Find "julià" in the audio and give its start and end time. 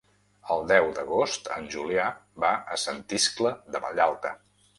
1.75-2.07